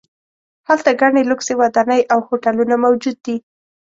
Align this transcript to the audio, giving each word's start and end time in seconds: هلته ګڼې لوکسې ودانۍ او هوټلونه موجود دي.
هلته 0.67 0.89
ګڼې 1.01 1.21
لوکسې 1.29 1.53
ودانۍ 1.61 2.01
او 2.13 2.19
هوټلونه 2.27 2.75
موجود 2.85 3.17
دي. 3.25 3.35